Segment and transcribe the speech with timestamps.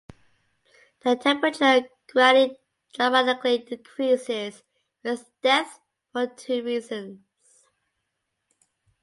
[1.03, 2.57] The temperature gradient
[2.91, 4.63] dramatically decreases
[5.03, 5.79] with depth
[6.11, 7.19] for two reasons.